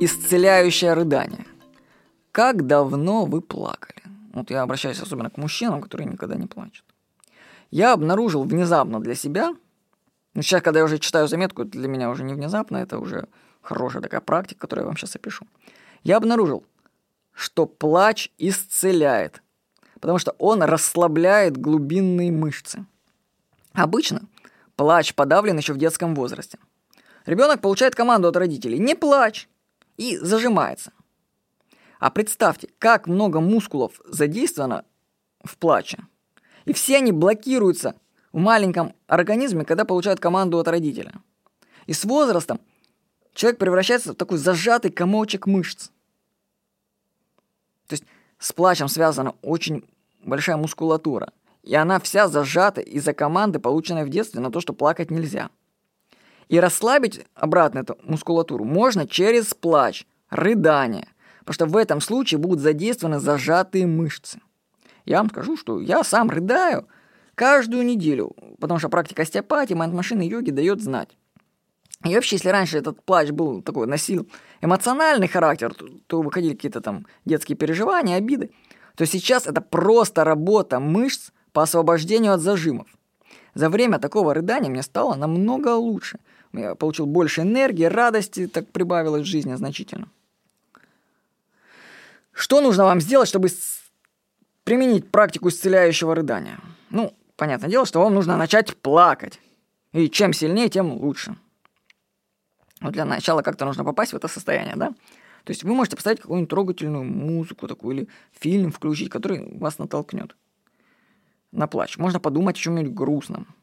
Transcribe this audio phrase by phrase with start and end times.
[0.00, 1.46] Исцеляющее рыдание.
[2.32, 4.02] Как давно вы плакали?
[4.32, 6.84] Вот я обращаюсь особенно к мужчинам, которые никогда не плачут.
[7.70, 9.54] Я обнаружил внезапно для себя,
[10.34, 13.26] ну сейчас, когда я уже читаю заметку, это для меня уже не внезапно, это уже
[13.62, 15.46] хорошая такая практика, которую я вам сейчас опишу.
[16.02, 16.64] Я обнаружил,
[17.32, 19.42] что плач исцеляет,
[20.00, 22.84] потому что он расслабляет глубинные мышцы.
[23.72, 24.22] Обычно
[24.76, 26.58] плач подавлен еще в детском возрасте.
[27.30, 29.48] Ребенок получает команду от родителей «не плачь»
[29.96, 30.92] и зажимается.
[32.00, 34.84] А представьте, как много мускулов задействовано
[35.44, 35.98] в плаче.
[36.64, 37.94] И все они блокируются
[38.32, 41.12] в маленьком организме, когда получают команду от родителя.
[41.86, 42.60] И с возрастом
[43.32, 45.90] человек превращается в такой зажатый комочек мышц.
[47.86, 48.04] То есть
[48.40, 49.88] с плачем связана очень
[50.24, 51.32] большая мускулатура.
[51.62, 55.50] И она вся зажата из-за команды, полученной в детстве, на то, что плакать нельзя.
[56.50, 61.08] И расслабить обратно эту мускулатуру можно через плач, рыдание–
[61.50, 64.40] потому что в этом случае будут задействованы зажатые мышцы.
[65.04, 66.86] Я вам скажу, что я сам рыдаю
[67.34, 71.08] каждую неделю, потому что практика остеопатии, майнд-машины, йоги дает знать.
[72.04, 74.28] И вообще, если раньше этот плач был такой, носил
[74.60, 78.52] эмоциональный характер, то, то выходили какие-то там детские переживания, обиды,
[78.94, 82.86] то сейчас это просто работа мышц по освобождению от зажимов.
[83.54, 86.20] За время такого рыдания мне стало намного лучше.
[86.52, 90.08] Я получил больше энергии, радости так прибавилось в жизни значительно.
[92.32, 93.48] Что нужно вам сделать, чтобы
[94.64, 96.58] применить практику исцеляющего рыдания?
[96.90, 99.40] Ну, понятное дело, что вам нужно начать плакать.
[99.92, 101.36] И чем сильнее, тем лучше.
[102.80, 104.88] Вот для начала как-то нужно попасть в это состояние, да?
[105.44, 110.36] То есть вы можете поставить какую-нибудь трогательную музыку такую или фильм включить, который вас натолкнет
[111.52, 111.98] на плач.
[111.98, 113.54] Можно подумать о чем-нибудь грустном.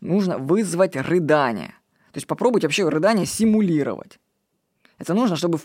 [0.00, 1.74] Нужно вызвать рыдание.
[2.12, 4.18] То есть попробуйте вообще рыдание симулировать.
[4.98, 5.58] Это нужно, чтобы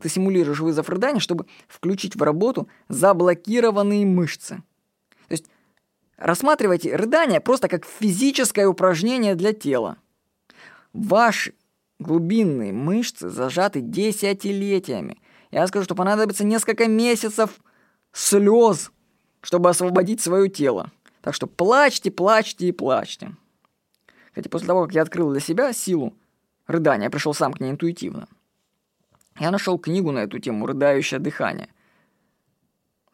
[0.00, 4.62] ты симулируешь вызов рыдания, чтобы включить в работу заблокированные мышцы.
[5.28, 5.46] То есть
[6.16, 9.96] рассматривайте рыдание просто как физическое упражнение для тела.
[10.92, 11.54] Ваши
[11.98, 15.18] глубинные мышцы зажаты десятилетиями.
[15.50, 17.60] Я скажу, что понадобится несколько месяцев
[18.12, 18.90] слез,
[19.40, 20.90] чтобы освободить свое тело.
[21.22, 23.36] Так что плачьте, плачьте и плачьте.
[24.30, 26.14] Кстати, после того, как я открыл для себя силу
[26.66, 28.28] рыдания, я пришел сам к ней интуитивно–
[29.40, 31.68] я нашел книгу на эту тему «Рыдающее дыхание».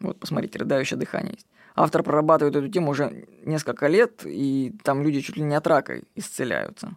[0.00, 1.46] Вот, посмотрите, «Рыдающее дыхание» есть.
[1.76, 6.00] Автор прорабатывает эту тему уже несколько лет, и там люди чуть ли не от рака
[6.16, 6.96] исцеляются.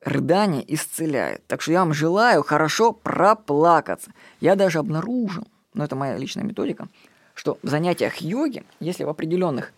[0.00, 1.46] Рыдание исцеляет.
[1.48, 4.12] Так что я вам желаю хорошо проплакаться.
[4.40, 6.88] Я даже обнаружил, но это моя личная методика,
[7.34, 9.72] что в занятиях йоги, если в определенных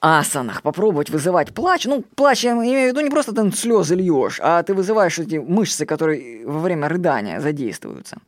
[0.00, 1.86] асанах попробовать вызывать плач.
[1.86, 5.36] Ну, плач я имею в виду не просто ты слезы льешь, а ты вызываешь эти
[5.36, 8.18] мышцы, которые во время рыдания задействуются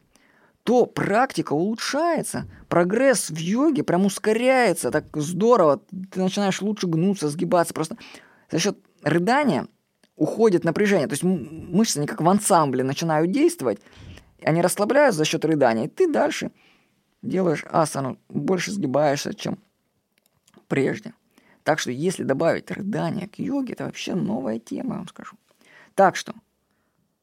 [0.65, 2.47] то практика улучшается.
[2.69, 5.83] Прогресс в йоге прям ускоряется, так здорово.
[6.11, 7.75] Ты начинаешь лучше гнуться, сгибаться.
[7.75, 7.97] Просто
[8.51, 9.67] за счет рыдания
[10.17, 11.09] уходит напряжение.
[11.09, 13.81] То есть мышцы не как в ансамбле начинают действовать,
[14.43, 16.53] они расслабляются за счет рыдания, и ты дальше
[17.23, 19.59] делаешь асану, больше сгибаешься, чем
[20.69, 21.13] прежде.
[21.65, 25.37] Так что если добавить рыдание к йоге, это вообще новая тема, я вам скажу.
[25.95, 26.35] Так что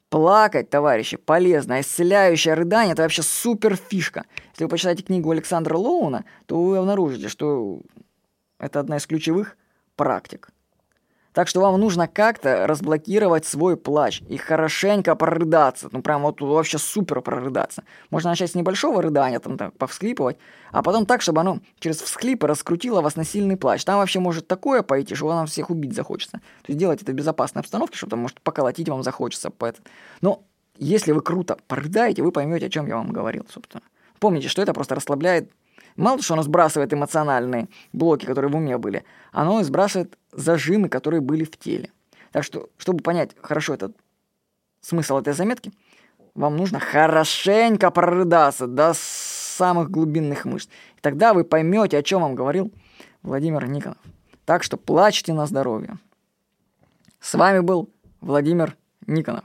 [0.09, 1.81] плакать, товарищи, полезно.
[1.81, 4.25] Исцеляющее рыдание– это вообще супер фишка.
[4.51, 7.81] Если вы почитаете книгу Александра Лоуна, то вы обнаружите, что
[8.59, 9.57] это одна из ключевых
[9.95, 10.49] практик–
[11.33, 15.89] так что вам нужно как-то разблокировать свой плач и хорошенько прорыдаться.
[15.91, 17.83] Ну, прям вот вообще супер прорыдаться.
[18.09, 20.37] Можно начать с небольшого рыдания, там так, повсхлипывать,
[20.71, 23.83] а потом так, чтобы оно через всхлипы раскрутило вас на сильный плач.
[23.83, 26.37] Там вообще может такое пойти, что вам всех убить захочется.
[26.37, 29.51] То есть делать это в безопасной обстановке, чтобы там, может, поколотить вам захочется.
[30.21, 30.43] Но
[30.77, 33.83] если вы круто прорыдаете, вы поймете, о чем я вам говорил, собственно.
[34.19, 35.51] Помните, что это просто расслабляет
[35.99, 41.43] Мало что оно сбрасывает эмоциональные блоки, которые в уме были, оно сбрасывает зажимы, которые были
[41.43, 41.91] в теле.
[42.31, 43.97] Так что, чтобы понять хорошо этот
[44.79, 45.73] смысл этой заметки,
[46.35, 50.69] вам нужно хорошенько прорыдаться до самых глубинных мышц.
[50.97, 52.71] И тогда вы поймете, о чем вам говорил
[53.21, 53.97] Владимир Никонов.
[54.45, 55.97] Так что плачьте на здоровье.
[57.19, 57.89] С вами был
[58.21, 59.43] Владимир Никонов.